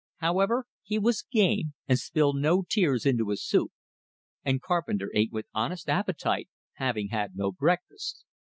However, 0.17 0.65
he 0.81 0.97
was 0.97 1.21
game, 1.31 1.73
and 1.87 1.99
spilled 1.99 2.37
no 2.37 2.63
tears 2.67 3.05
into 3.05 3.29
his 3.29 3.45
soup; 3.45 3.71
and 4.43 4.59
Carpenter 4.59 5.11
ate 5.13 5.31
with 5.31 5.45
honest 5.53 5.87
appetite, 5.89 6.49
having 6.73 7.09
had 7.09 7.35
no 7.35 7.51
breakfast. 7.51 8.25